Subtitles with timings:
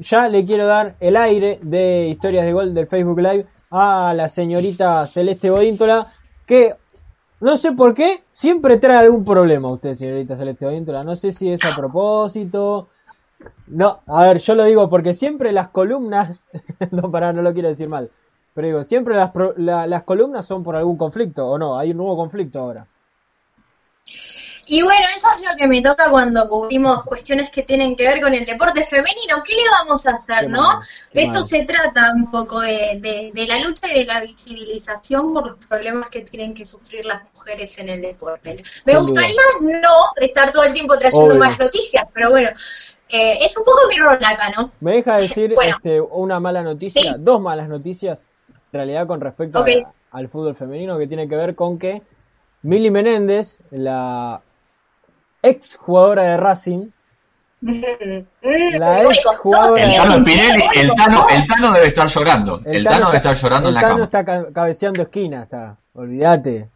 [0.00, 4.28] ya le quiero dar el aire de historias de gol del Facebook Live a la
[4.28, 6.06] señorita Celeste Bodíntola,
[6.46, 6.72] que
[7.40, 11.02] no sé por qué siempre trae algún problema usted, señorita Celeste Bodíntola.
[11.02, 12.88] No sé si es a propósito.
[13.68, 16.46] No, a ver, yo lo digo porque siempre las columnas,
[16.90, 18.10] no para, no lo quiero decir mal,
[18.54, 21.78] pero digo, siempre las, las columnas son por algún conflicto, ¿o no?
[21.78, 22.86] Hay un nuevo conflicto ahora.
[24.72, 28.20] Y bueno, eso es lo que me toca cuando cubrimos cuestiones que tienen que ver
[28.20, 29.42] con el deporte femenino.
[29.44, 30.78] ¿Qué le vamos a hacer, no?
[31.12, 35.48] de esto se trata un poco de, de, la lucha y de la visibilización por
[35.48, 38.62] los problemas que tienen que sufrir las mujeres en el deporte.
[38.84, 42.50] Me gustaría no estar todo el tiempo trayendo más noticias, pero bueno,
[43.08, 44.70] eh, es un poco mi rol acá, ¿no?
[44.78, 47.16] ¿Me deja decir este, una mala noticia?
[47.18, 49.64] Dos malas noticias, en realidad, con respecto
[50.12, 52.02] al fútbol femenino, que tiene que ver con que
[52.62, 54.40] Mili Menéndez, la
[55.42, 56.88] ex jugadora de Racing.
[57.62, 62.60] La ex jugadora el Tano Spinelli, el Tano, el Tano debe estar llorando.
[62.64, 64.04] El, Tano, debe estar llorando en la cama.
[64.04, 65.76] El Tano está cabeceando esquina, está.
[65.94, 66.68] Olvídate.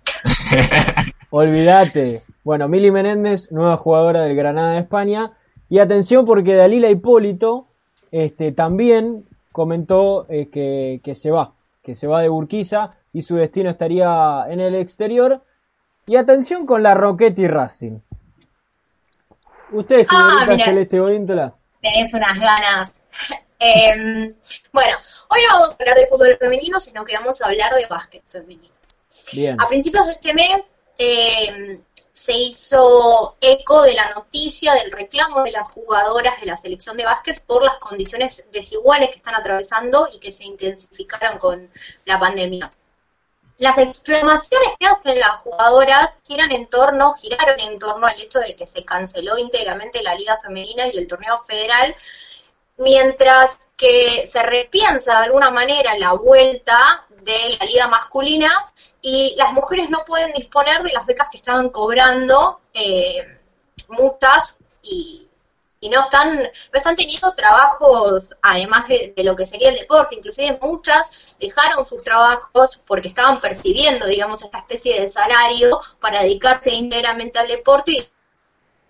[1.31, 2.23] Olvídate.
[2.45, 5.33] Bueno, Mili Menéndez, nueva jugadora del Granada de España.
[5.70, 7.67] Y atención porque Dalila Hipólito
[8.12, 13.37] este, también comentó eh, que, que se va, que se va de Burquiza y su
[13.37, 15.42] destino estaría en el exterior.
[16.07, 18.01] Y atención con la Roquetti Racing.
[19.75, 21.55] ¿Usted, ah, señorita Celeste Bolíntola?
[21.83, 23.00] Tenés unas ganas.
[23.67, 24.34] Em,
[24.72, 24.97] bueno,
[25.30, 28.22] hoy no vamos a hablar de fútbol femenino, sino que vamos a hablar de básquet
[28.28, 28.75] femenino.
[29.33, 29.58] Bien.
[29.58, 31.80] A principios de este mes em,
[32.12, 37.05] se hizo eco de la noticia del reclamo de las jugadoras de la selección de
[37.05, 41.70] básquet por las condiciones desiguales que están atravesando y que se intensificaron con
[42.05, 42.70] la pandemia
[43.59, 48.57] las exclamaciones que hacen las jugadoras giran en torno, giraron en torno al hecho de
[48.57, 51.95] que se canceló íntegramente la Liga Femenina y el torneo federal,
[52.79, 58.51] mientras que se repiensa de alguna manera la vuelta de la liga masculina
[59.01, 63.39] y las mujeres no pueden disponer de las becas que estaban cobrando eh,
[63.89, 65.29] muchas y
[65.84, 70.58] y no están, no están teniendo trabajos además de, lo que sería el deporte, inclusive
[70.62, 77.39] muchas dejaron sus trabajos porque estaban percibiendo, digamos, esta especie de salario para dedicarse íntegramente
[77.39, 78.08] al deporte y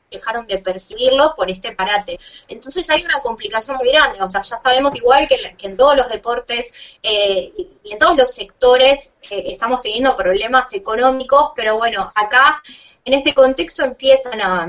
[0.09, 2.16] dejaron de percibirlo por este parate.
[2.47, 6.09] Entonces hay una complicación muy grande, o sea, ya sabemos igual que, en todos los
[6.09, 7.50] deportes eh,
[7.82, 12.62] y en todos los sectores eh, estamos teniendo problemas económicos, pero bueno, acá
[13.05, 14.69] en este contexto empiezan a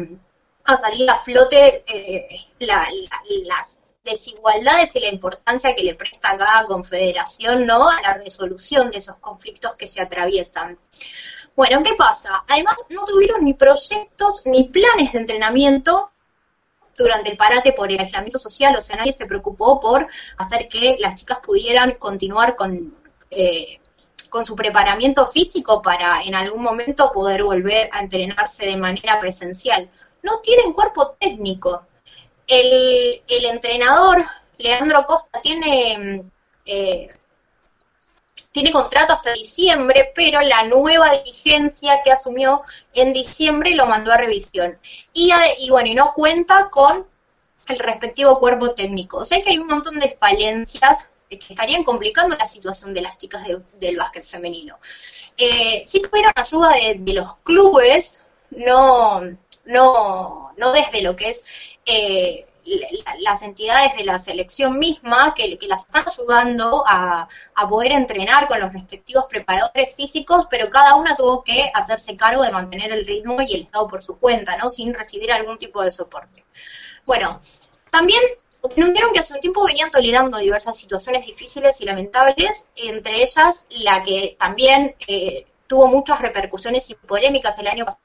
[0.65, 2.27] a salir a flote eh,
[2.59, 7.89] las desigualdades y la importancia que le presta cada confederación ¿no?
[7.89, 10.77] a la resolución de esos conflictos que se atraviesan.
[11.55, 12.43] Bueno, ¿qué pasa?
[12.47, 16.11] Además, no tuvieron ni proyectos ni planes de entrenamiento
[16.97, 20.97] durante el parate por el aislamiento social, o sea, nadie se preocupó por hacer que
[20.99, 22.95] las chicas pudieran continuar con,
[23.31, 23.79] eh,
[24.29, 29.89] con su preparamiento físico para en algún momento poder volver a entrenarse de manera presencial
[30.25, 31.85] no tienen cuerpo técnico.
[32.47, 34.25] El, entrenador,
[34.57, 36.25] Leandro Costa, tiene,
[36.65, 37.09] eh,
[38.51, 42.63] tiene contrato hasta diciembre, pero la nueva dirigencia que asumió
[42.93, 44.77] en diciembre lo mandó a revisión.
[45.13, 45.31] Y,
[45.69, 47.07] bueno, y no cuenta con
[47.67, 49.17] el respectivo cuerpo técnico.
[49.17, 53.17] O sea que hay un montón de falencias que estarían complicando la situación de las
[53.17, 53.43] chicas
[53.79, 54.77] del básquet femenino.
[55.37, 58.19] Eh, sí tuvieron ayuda de los clubes,
[58.51, 59.21] no,
[59.65, 61.43] no, no desde lo que es
[61.85, 62.47] eh,
[63.19, 68.59] las entidades de la selección misma que, las están ayudando a, a, poder entrenar con
[68.59, 73.37] los respectivos preparadores físicos, pero cada una tuvo que hacerse cargo de mantener el ritmo
[73.41, 74.69] y el estado por su cuenta, ¿no?
[74.69, 76.43] Sin recibir algún tipo de soporte.
[77.05, 77.39] Bueno,
[77.91, 78.21] también
[78.75, 84.01] denunciaron que hace un tiempo venían tolerando diversas situaciones difíciles y lamentables, entre ellas la
[84.01, 88.04] que también eh, tuvo muchas repercusiones y polémicas el año pasado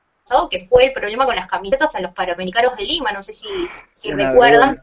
[0.50, 3.48] que fue el problema con las camisetas a los Panamericanos de Lima, no sé si,
[3.92, 4.82] si recuerdan.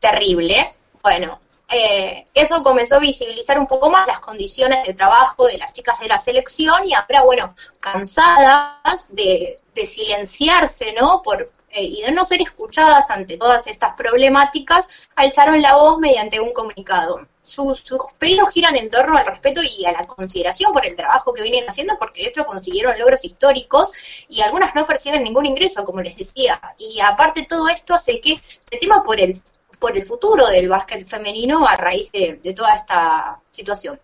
[0.00, 0.74] Terrible.
[1.02, 5.72] Bueno, eh, eso comenzó a visibilizar un poco más las condiciones de trabajo de las
[5.72, 11.22] chicas de la selección y ahora, bueno, cansadas de, de silenciarse, ¿no?
[11.22, 16.40] Por, eh, y de no ser escuchadas ante todas estas problemáticas, alzaron la voz mediante
[16.40, 17.26] un comunicado.
[17.46, 17.80] Sus,
[18.18, 21.64] pedidos giran en torno al respeto y a la consideración por el trabajo que vienen
[21.68, 23.92] haciendo, porque de hecho consiguieron logros históricos
[24.28, 26.60] y algunas no perciben ningún ingreso, como les decía.
[26.76, 29.40] Y aparte todo esto hace que se tema por el,
[29.78, 34.00] por el futuro del básquet femenino a raíz de, de toda esta situación.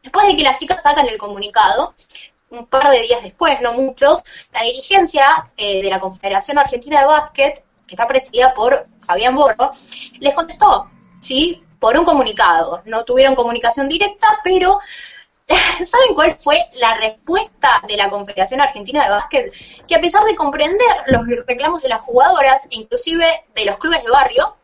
[0.00, 1.92] Después de que las chicas sacan el comunicado,
[2.50, 4.22] un par de días después, no muchos,
[4.52, 9.72] la dirigencia eh, de la Confederación Argentina de Básquet, que está presidida por Fabián Borro,
[10.20, 10.88] les contestó
[11.20, 11.62] ¿sí?
[11.78, 12.82] Por un comunicado.
[12.86, 14.78] No tuvieron comunicación directa, pero
[15.46, 19.52] ¿saben cuál fue la respuesta de la Confederación Argentina de Básquet?
[19.86, 23.24] Que a pesar de comprender los reclamos de las jugadoras, e inclusive
[23.54, 24.56] de los clubes de barrio,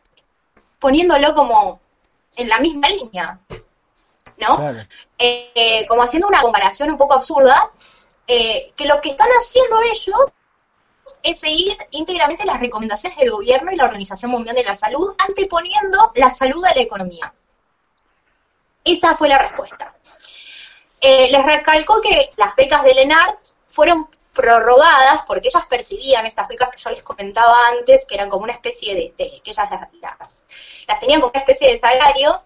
[0.79, 1.81] poniéndolo como
[2.37, 3.39] en la misma línea,
[4.39, 4.67] ¿no?
[5.19, 7.71] Eh, como haciendo una comparación un poco absurda,
[8.27, 10.33] eh, que lo que están haciendo ellos
[11.23, 16.13] es seguir íntegramente las recomendaciones del gobierno y la Organización Mundial de la Salud, anteponiendo
[16.15, 17.35] la salud a la economía.
[18.85, 19.95] Esa fue la respuesta.
[21.01, 23.39] Eh, les recalcó que las becas de Lenart
[23.69, 28.45] fueron prorrogadas porque ellas percibían estas becas que yo les comentaba antes, que eran como
[28.45, 29.69] una especie de, que ellas
[30.01, 32.43] las, tenían como una especie de salario,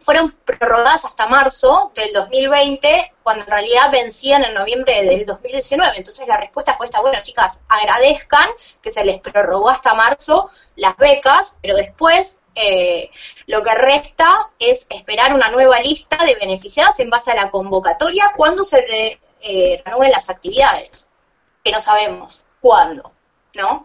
[0.00, 5.92] fueron prorrogadas hasta marzo del 2020, cuando en realidad vencían en noviembre del 2019.
[5.96, 8.48] Entonces la respuesta fue esta, bueno chicas, agradezcan
[8.82, 13.10] que se les prorrogó hasta marzo las becas, pero después eh,
[13.46, 18.32] lo que resta es esperar una nueva lista de beneficiadas en base a la convocatoria
[18.36, 21.08] cuando se eh, reanuden las actividades,
[21.62, 23.12] que no sabemos cuándo,
[23.54, 23.84] ¿no?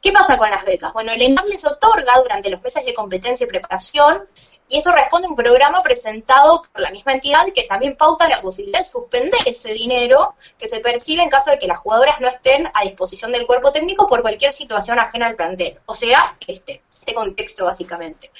[0.00, 0.92] ¿Qué pasa con las becas?
[0.92, 4.28] Bueno, el ENAR les otorga durante los meses de competencia y preparación
[4.72, 8.40] y esto responde a un programa presentado por la misma entidad que también pauta la
[8.40, 12.28] posibilidad de suspender ese dinero que se percibe en caso de que las jugadoras no
[12.28, 16.82] estén a disposición del cuerpo técnico por cualquier situación ajena al plantel, o sea, esté
[17.02, 18.30] este contexto básicamente.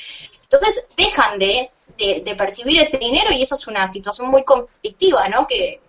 [0.44, 1.70] Entonces dejan de,
[2.38, 5.46] percibir ese dinero y eso es una situación muy conflictiva, ¿no?
[5.46, 5.82] Que,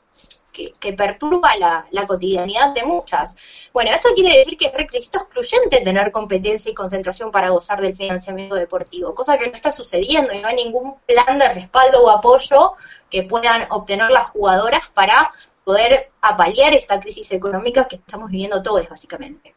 [0.53, 3.35] que, perturba la, cotidianidad de muchas.
[3.73, 7.95] Bueno, esto quiere decir que es requisito excluyente tener competencia y concentración para gozar del
[7.95, 12.09] financiamiento deportivo, cosa que no está sucediendo y no hay ningún plan de respaldo o
[12.09, 12.73] apoyo
[13.09, 15.31] que puedan obtener las jugadoras para
[15.63, 19.56] poder apalear esta crisis económica que estamos viviendo todos, básicamente.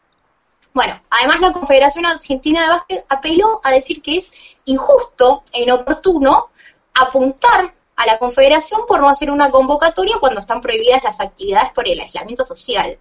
[0.72, 6.50] Bueno, además la Confederación Argentina de Básquet apeló a decir que es injusto e inoportuno
[6.92, 11.88] apuntar a la Confederación por no hacer una convocatoria cuando están prohibidas las actividades por
[11.88, 12.98] el aislamiento social,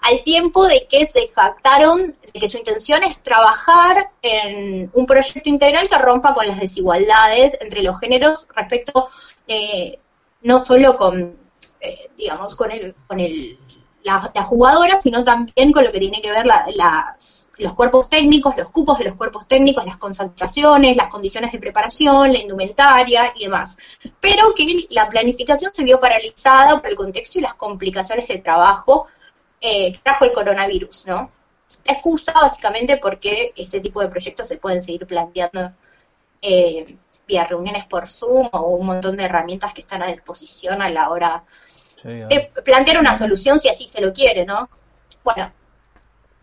[0.00, 5.48] al tiempo de que se jactaron de que su intención es trabajar en un proyecto
[5.48, 9.06] integral que rompa con las desigualdades entre los géneros respecto
[9.46, 9.98] eh,
[10.42, 11.36] no solo con,
[11.80, 13.58] eh, digamos, con el, con el
[14.04, 18.56] las la jugadoras, sino también con lo que tiene que ver las, los cuerpos técnicos,
[18.56, 23.44] los cupos de los cuerpos técnicos, las concentraciones, las condiciones de preparación, la indumentaria y
[23.44, 23.76] demás.
[24.20, 29.06] Pero que la planificación se vio paralizada por el contexto y las complicaciones de trabajo
[29.60, 31.30] eh, que trajo el coronavirus, ¿no?
[31.84, 35.72] Excusa básicamente porque este tipo de proyectos se pueden seguir planteando
[36.40, 36.84] eh,
[37.26, 41.10] vía reuniones por Zoom o un montón de herramientas que están a disposición a la
[41.10, 41.44] hora
[42.04, 44.68] eh, plantear una solución si así se lo quiere, ¿no?
[45.24, 45.52] Bueno,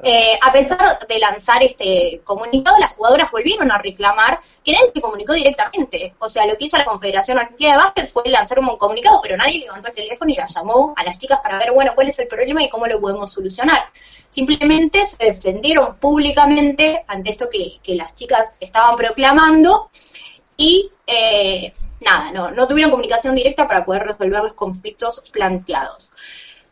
[0.01, 0.79] eh, a pesar
[1.09, 6.15] de lanzar este comunicado, las jugadoras volvieron a reclamar que nadie se comunicó directamente.
[6.19, 9.35] O sea, lo que hizo la Confederación Argentina de Básquet fue lanzar un comunicado, pero
[9.35, 12.17] nadie levantó el teléfono y las llamó a las chicas para ver, bueno, cuál es
[12.19, 13.89] el problema y cómo lo podemos solucionar.
[14.29, 19.89] Simplemente se defendieron públicamente ante esto que, las chicas estaban proclamando
[20.55, 26.11] y eh, nada, no, no tuvieron comunicación directa para poder resolver los conflictos planteados.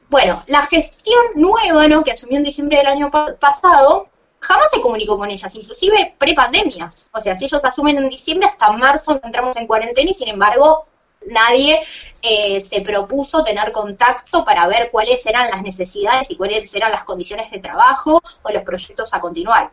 [0.10, 2.04] Bueno, la gestión nueva, ¿no?
[2.04, 4.08] Que asumió en diciembre del año pasado,
[4.40, 6.90] jamás se comunicó con ellas, inclusive pre-pandemia.
[7.14, 10.88] O sea, si ellos asumen en diciembre, hasta marzo entramos en cuarentena y sin embargo
[11.26, 11.82] nadie
[12.22, 17.04] eh, se propuso tener contacto para ver cuáles eran las necesidades y cuáles eran las
[17.04, 19.72] condiciones de trabajo o los proyectos a continuar.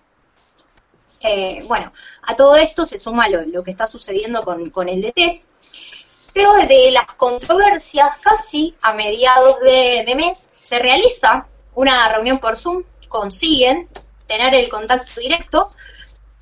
[1.25, 1.91] Eh, bueno,
[2.23, 5.43] a todo esto se suma lo, que está sucediendo con, el DT.
[6.35, 12.57] Luego de las controversias, casi a mediados de, de mes, se realiza una reunión por
[12.57, 13.89] Zoom, consiguen
[14.27, 15.69] tener el contacto directo.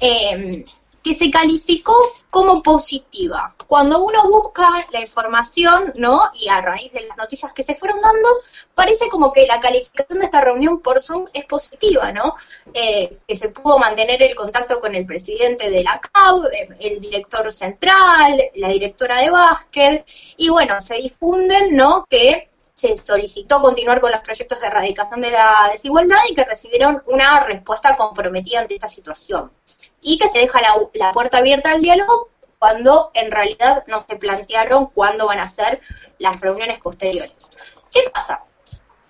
[0.00, 0.64] Eh,
[1.02, 1.94] que se calificó
[2.30, 3.54] como positiva.
[3.66, 6.20] Cuando uno busca la información, ¿no?
[6.34, 8.28] Y a raíz de las noticias que se fueron dando,
[8.74, 12.34] parece como que la calificación de esta reunión por Zoom es positiva, ¿no?
[12.74, 17.00] Eh, que se pudo mantener el contacto con el presidente de la CAB, eh, el
[17.00, 20.06] director central, la directora de básquet,
[20.36, 22.06] y bueno, se difunden, ¿no?
[22.08, 22.51] Que
[22.82, 27.44] se solicitó continuar con los proyectos de erradicación de la desigualdad y que recibieron una
[27.44, 29.52] respuesta comprometida ante esta situación.
[30.00, 30.60] Y que se deja
[30.92, 35.80] la, puerta abierta al diálogo cuando en realidad no se plantearon cuándo van a ser
[36.18, 37.50] las reuniones posteriores.
[37.92, 38.42] ¿Qué pasa?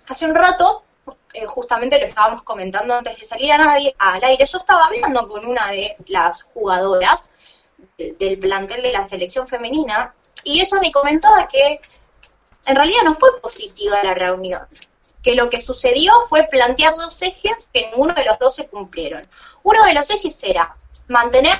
[0.07, 0.83] Hace un rato,
[1.33, 5.27] eh, justamente lo estábamos comentando antes de salir a nadie, al aire, yo estaba hablando
[5.27, 7.29] con una de las jugadoras
[7.97, 10.13] del plantel de la selección femenina
[10.43, 11.79] y ella me comentaba que
[12.65, 14.65] en realidad no fue positiva la reunión,
[15.21, 19.27] que lo que sucedió fue plantear dos ejes que ninguno de los dos se cumplieron.
[19.63, 20.75] Uno de los ejes era
[21.07, 21.57] mantener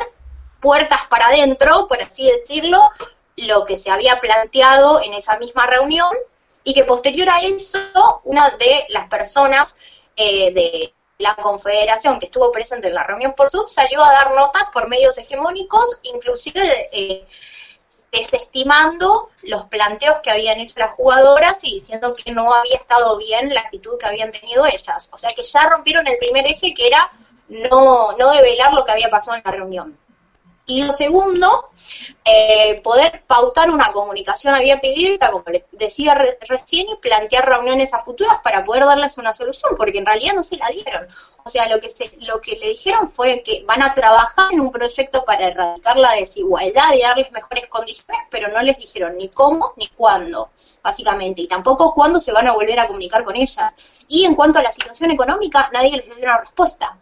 [0.59, 2.89] puertas para adentro, por así decirlo,
[3.35, 6.11] lo que se había planteado en esa misma reunión
[6.63, 9.75] y que posterior a eso, una de las personas
[10.15, 14.33] eh, de la confederación que estuvo presente en la reunión por sub salió a dar
[14.33, 17.25] notas por medios hegemónicos, inclusive eh,
[18.13, 23.53] desestimando los planteos que habían hecho las jugadoras y diciendo que no había estado bien
[23.53, 25.09] la actitud que habían tenido ellas.
[25.11, 27.11] O sea que ya rompieron el primer eje que era
[27.49, 29.97] no, no develar lo que había pasado en la reunión.
[30.65, 31.71] Y lo segundo,
[32.23, 36.13] eh, poder pautar una comunicación abierta y directa, como les decía
[36.47, 40.41] recién, y plantear reuniones a futuras para poder darles una solución, porque en realidad no
[40.41, 41.05] se la dieron.
[41.43, 44.61] O sea, lo que, se, lo que le dijeron fue que van a trabajar en
[44.61, 49.27] un proyecto para erradicar la desigualdad y darles mejores condiciones, pero no les dijeron ni
[49.27, 50.49] cómo ni cuándo,
[50.81, 53.73] básicamente, y tampoco cuándo se van a volver a comunicar con ellas.
[54.07, 56.97] Y en cuanto a la situación económica, nadie les dio una respuesta.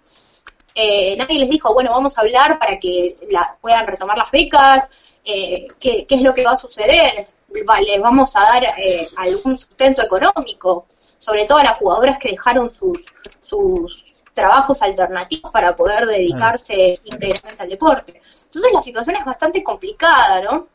[0.73, 4.89] Eh, nadie les dijo, bueno, vamos a hablar para que la, puedan retomar las becas,
[5.25, 10.01] eh, qué, es lo que va a suceder, les vamos a dar eh, algún sustento
[10.01, 10.85] económico,
[11.17, 13.05] sobre todo a las jugadoras que dejaron sus,
[13.41, 18.13] sus trabajos alternativos para poder dedicarse íntegramente al deporte.
[18.13, 20.67] Entonces la situación es bastante complicada, ¿no?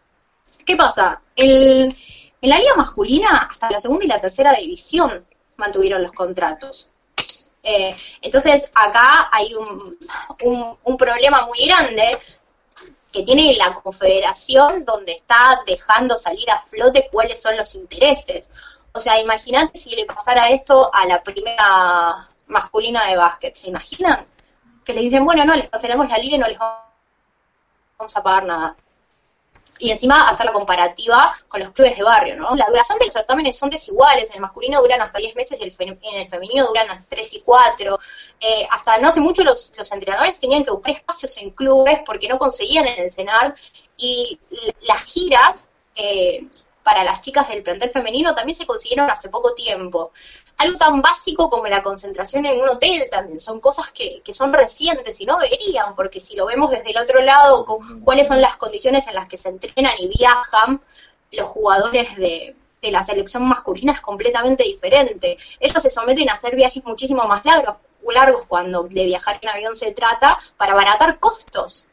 [0.65, 1.23] ¿Qué pasa?
[1.37, 1.88] en
[2.41, 5.26] la liga masculina, hasta la segunda y la tercera división
[5.57, 6.91] mantuvieron los contratos.
[7.63, 9.99] Eh, entonces, acá hay un,
[10.85, 12.17] un, problema muy grande
[13.13, 18.51] que tiene la confederación donde está dejando salir a flote cuáles son los intereses.
[18.93, 24.27] O sea, imagínate si le pasara esto a la primera masculina de básquet, ¿se imaginan?
[24.85, 28.45] Que le dicen, bueno, no, les pasaremos la liga y no les vamos a pagar
[28.45, 28.77] nada
[29.78, 32.54] y encima hacer la comparativa con los clubes de barrio, ¿no?
[32.54, 35.64] La duración de los certámenes son desiguales, en el masculino duran hasta 10 meses y
[35.64, 37.99] en el femenino duran hasta 3 y 4.
[38.40, 42.38] Eh, hasta no hace mucho los, entrenadores tenían que buscar espacios en clubes porque no
[42.38, 43.54] conseguían en el CENAR
[43.97, 44.38] y
[44.83, 46.47] las giras eh,
[46.83, 50.12] para las chicas del plantel femenino también se consiguieron hace poco tiempo.
[50.59, 54.53] Algo tan básico como la concentración en un hotel también, son cosas que, que son
[54.53, 57.65] recientes y no deberían, porque si lo vemos desde el otro lado,
[58.05, 60.81] cuáles son las condiciones en las que se entrenan y viajan
[61.33, 65.37] los jugadores de, de la selección masculina es completamente diferente.
[65.61, 67.77] Ellos se someten a hacer viajes muchísimo más largos,
[68.13, 71.87] largos cuando de viajar en avión se trata, para abaratar costos.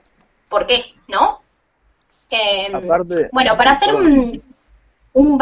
[0.47, 0.93] ¿Por qué?
[1.07, 1.41] ¿No?
[2.29, 2.71] Eh,
[3.31, 4.43] bueno, para hacer un,
[5.13, 5.39] un,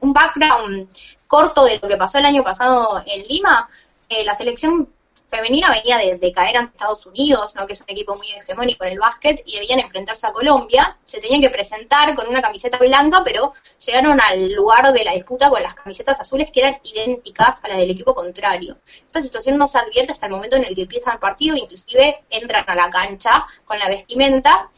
[0.00, 0.88] un background
[1.34, 3.68] corto de lo que pasó el año pasado en Lima,
[4.08, 4.88] eh, la selección
[5.26, 7.66] femenina venía de, caer ante Estados Unidos, ¿no?
[7.66, 10.96] que es un equipo muy hegemónico en el básquet, y debían enfrentarse a Colombia.
[11.02, 13.50] Se tenían que presentar con una camiseta blanca, pero
[13.84, 17.78] llegaron al lugar de la disputa con las camisetas azules que eran idénticas a las
[17.78, 18.78] del equipo contrario.
[18.86, 22.22] Esta situación no se advierte hasta el momento en el que empieza el partido, inclusive
[22.30, 24.70] entran a la cancha con la vestimenta.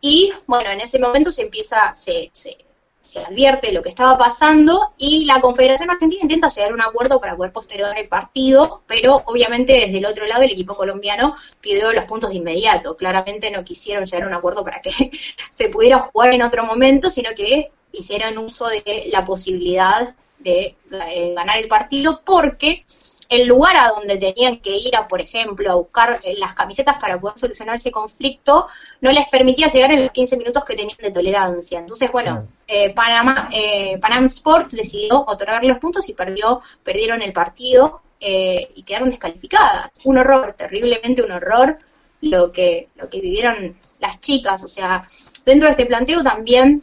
[0.00, 2.56] Y bueno, en ese momento se empieza, se, se
[3.02, 7.20] se advierte lo que estaba pasando y la Confederación Argentina intenta llegar a un acuerdo
[7.20, 11.92] para poder postergar el partido, pero obviamente desde el otro lado el equipo colombiano pidió
[11.92, 12.96] los puntos de inmediato.
[12.96, 14.90] Claramente no quisieron llegar a un acuerdo para que
[15.54, 21.34] se pudiera jugar en otro momento, sino que hicieran uso de la posibilidad de eh,
[21.34, 22.84] ganar el partido porque
[23.32, 26.98] el lugar a donde tenían que ir a, por ejemplo, a buscar eh, las camisetas
[27.00, 28.66] para poder solucionar ese conflicto,
[29.00, 31.78] no les permitía llegar en los 15 minutos que tenían de tolerancia.
[31.78, 37.32] Entonces, bueno, eh, Panamá, eh, Panam Sport decidió otorgar los puntos y perdió, perdieron el
[37.32, 39.90] partido eh, y quedaron descalificadas.
[40.04, 41.78] Un horror, terriblemente un horror
[42.20, 44.62] lo que, lo que vivieron las chicas.
[44.62, 45.02] O sea,
[45.46, 46.82] dentro de este planteo también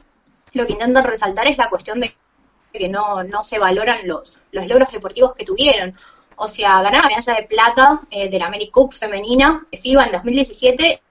[0.53, 2.15] lo que intentan resaltar es la cuestión de
[2.73, 5.95] que no, no se valoran los, los logros deportivos que tuvieron
[6.39, 11.01] o sea, ganaron la medalla de plata eh, de la AmeriCup femenina FIBA en 2017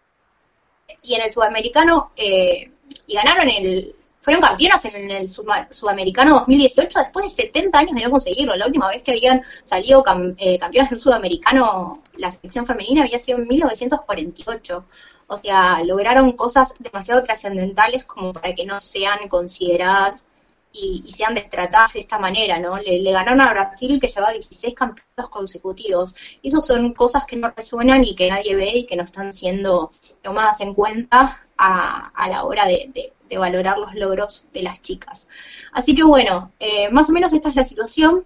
[1.03, 2.71] y en el sudamericano, eh,
[3.07, 8.11] y ganaron el, fueron campeonas en el sudamericano 2018 después de 70 años de no
[8.11, 8.57] conseguirlo.
[8.57, 10.03] La última vez que habían salido
[10.39, 14.85] eh, campeonas del sudamericano, la selección femenina había sido en 1948.
[15.27, 20.27] O sea, lograron cosas demasiado trascendentales como para que no sean consideradas
[20.73, 22.79] y, sean destratadas de esta manera, ¿no?
[22.79, 26.15] Le, ganaron a Brasil que lleva 16 campeonatos consecutivos.
[26.43, 29.33] Y eso son cosas que no resuenan y que nadie ve y que no están
[29.33, 29.91] siendo
[30.23, 35.29] tomadas en cuenta a, la hora de, valorar los logros de las chicas.
[35.73, 38.25] Así que bueno, eh, más o menos esta es la situación.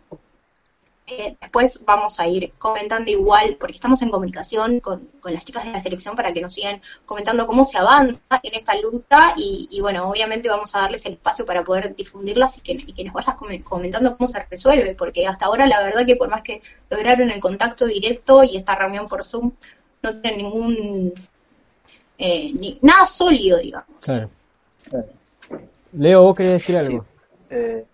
[1.09, 5.73] Eh, después vamos a ir comentando igual, porque estamos en comunicación con, las chicas de
[5.73, 10.09] la selección para que nos sigan comentando cómo se avanza en esta lucha y, bueno,
[10.09, 14.17] obviamente vamos a darles el espacio para poder difundirlas y que, que nos vayas comentando
[14.17, 17.87] cómo se resuelve, porque hasta ahora la verdad que por más que lograron el contacto
[17.87, 19.53] directo y esta reunión por Zoom,
[20.03, 21.13] no tienen ningún
[22.19, 23.89] eh, ni, nada sólido, digamos.
[25.93, 27.05] Leo, vos querés decir algo.
[27.51, 27.85] Eh,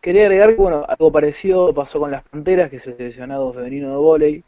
[0.00, 3.90] quería agregar que, bueno, algo parecido pasó con las Panteras, que es el seleccionado femenino
[3.90, 4.44] de volei,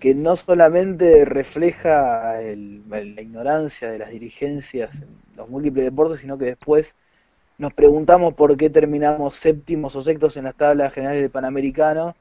[0.00, 6.46] que no solamente refleja la ignorancia de las dirigencias en los múltiples deportes, sino que
[6.46, 6.94] después
[7.58, 12.16] nos preguntamos por qué terminamos séptimos o sextos en las tablas generales del Panamericano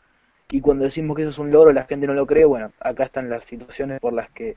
[0.51, 3.05] y cuando decimos que eso es un logro la gente no lo cree, bueno, acá
[3.05, 4.55] están las situaciones por las que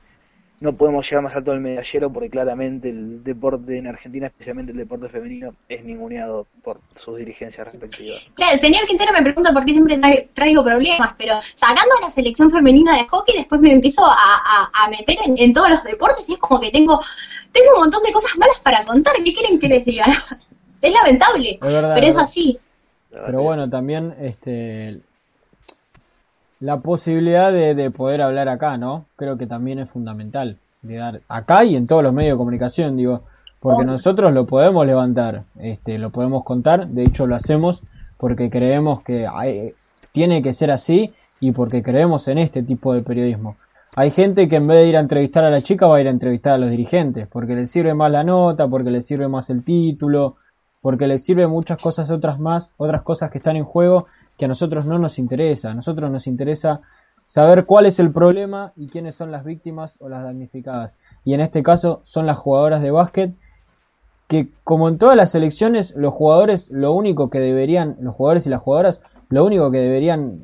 [0.59, 4.77] no podemos llegar más alto del medallero porque claramente el deporte en Argentina, especialmente el
[4.77, 8.27] deporte femenino, es ninguneado por sus dirigencias respectivas.
[8.33, 9.99] Claro, el señor Quintero me pregunta por qué siempre
[10.33, 15.53] traigo problemas, pero sacando la selección femenina de hockey, después me empiezo a, meter en,
[15.53, 16.99] todos los deportes y es como que tengo,
[17.51, 19.15] tengo un montón de cosas malas para contar.
[19.23, 20.05] ¿Qué quieren que les diga?
[20.81, 22.57] es lamentable, pero es así.
[23.11, 25.01] Pero bueno, también este
[26.59, 29.05] la posibilidad de, poder hablar acá, ¿no?
[29.15, 30.57] Creo que también es fundamental.
[30.81, 33.21] De dar acá y en todos los medios de comunicación, digo,
[33.59, 37.81] porque nosotros lo podemos levantar, este, lo podemos contar, de hecho lo hacemos
[38.17, 39.27] porque creemos que
[40.11, 43.55] tiene que ser así y porque creemos en este tipo de periodismo.
[43.95, 46.07] Hay gente que en vez de ir a entrevistar a la chica va a ir
[46.07, 49.49] a entrevistar a los dirigentes, porque le sirve más la nota, porque le sirve más
[49.49, 50.35] el título,
[50.81, 54.07] porque le sirve muchas cosas otras más, otras cosas que están en juego
[54.37, 55.71] que a nosotros no nos interesa.
[55.71, 56.79] A nosotros nos interesa
[57.25, 60.93] saber cuál es el problema y quiénes son las víctimas o las damnificadas.
[61.25, 63.33] Y en este caso son las jugadoras de básquet
[64.27, 68.49] que como en todas las elecciones los jugadores lo único que deberían, los jugadores y
[68.49, 70.43] las jugadoras, lo único que deberían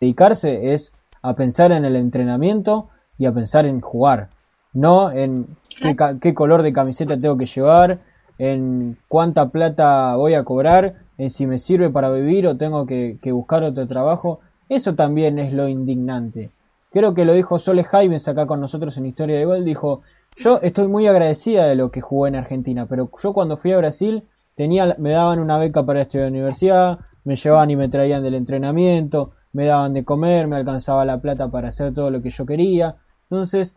[0.00, 0.92] dedicarse es
[1.22, 4.28] a pensar en el entrenamiento y a pensar en jugar,
[4.72, 5.46] no en
[5.80, 7.98] qué, qué color de camiseta tengo que llevar,
[8.38, 13.18] en cuánta plata voy a cobrar, en si me sirve para vivir o tengo que,
[13.32, 14.40] buscar otro trabajo.
[14.68, 16.50] Eso también es lo indignante.
[16.92, 19.64] Creo que lo dijo Sole Jaimes acá con nosotros en Historia de Gol.
[19.64, 20.02] Dijo,
[20.36, 23.78] yo estoy muy agradecida de lo que jugué en Argentina, pero yo cuando fui a
[23.78, 24.22] Brasil
[24.54, 29.32] tenía, me daban una beca para estudiar universidad, me llevaban y me traían del entrenamiento,
[29.52, 32.96] me daban de comer, me alcanzaba la plata para hacer todo lo que yo quería.
[33.30, 33.76] Entonces,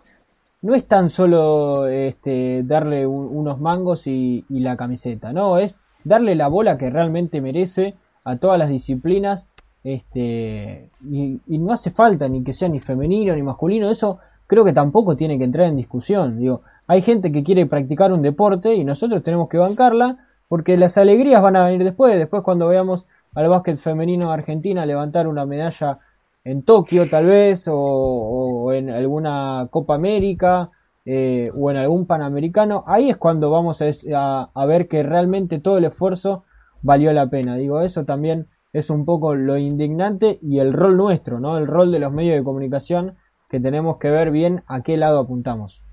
[0.62, 6.47] no es tan solo este, darle unos mangos y, la camiseta, no, es darle la
[6.47, 7.95] bola que realmente merece
[8.26, 9.47] a todas las disciplinas
[9.84, 14.74] este, y, no hace falta ni que sea ni femenino ni masculino, eso creo que
[14.74, 16.38] tampoco tiene que entrar en discusión.
[16.38, 20.97] Digo, hay gente que quiere practicar un deporte y nosotros tenemos que bancarla porque las
[20.97, 25.45] alegrías van a venir después, después cuando veamos al básquet femenino de Argentina levantar una
[25.45, 26.00] medalla
[26.43, 30.71] en Tokio tal vez, o, en alguna Copa América,
[31.06, 35.77] eh, o en algún Panamericano, ahí es cuando vamos a, a, ver que realmente todo
[35.77, 36.43] el esfuerzo
[36.82, 37.56] valió la pena.
[37.56, 41.58] Digo, eso también es un poco lo indignante y el rol nuestro, ¿no?
[41.58, 43.17] El rol de los medios de comunicación
[43.49, 45.84] que tenemos que ver bien a qué lado apuntamos.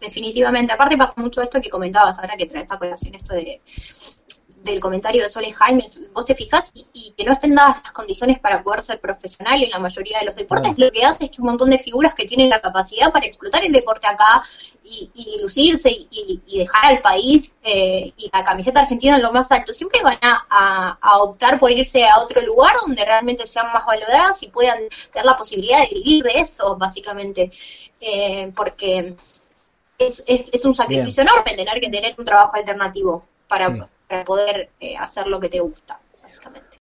[0.00, 3.60] Definitivamente, aparte pasa mucho esto que comentabas ahora que trae esta colación esto de
[4.62, 8.38] del comentario de Sole Jaime, vos te fijás y, que no estén dadas las condiciones
[8.38, 11.40] para poder ser profesional en la mayoría de los deportes, lo que hace es que
[11.40, 14.42] un montón de figuras que tienen la capacidad para explotar el deporte acá
[14.84, 19.72] y, lucirse y, dejar al país eh, y la camiseta argentina en lo más alto,
[19.72, 24.48] siempre van a, optar por irse a otro lugar donde realmente sean más valoradas y
[24.48, 24.78] puedan
[25.12, 27.50] tener la posibilidad de vivir de eso, básicamente,
[28.00, 29.14] eh, porque
[29.98, 34.96] es, es, un sacrificio enorme tener que tener un trabajo alternativo para para poder eh,
[34.96, 36.78] hacer lo que te gusta, básicamente.